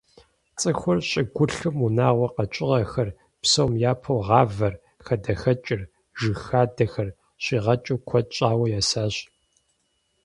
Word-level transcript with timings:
ЦӀыхур 0.59 0.97
щӀыгулъым 1.09 1.77
унагъуэ 1.85 2.27
къэкӀыгъэхэр, 2.35 3.09
псом 3.41 3.71
япэу 3.91 4.19
гъавэр, 4.27 4.73
хадэхэкӀыр, 5.05 5.81
жыг 6.19 6.37
хадэхэр 6.45 7.09
щигъэкӀыу 7.43 7.99
куэд 8.07 8.27
щӀауэ 8.35 8.65
есащ. 8.79 9.15